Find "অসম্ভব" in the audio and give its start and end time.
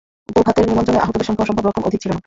1.45-1.63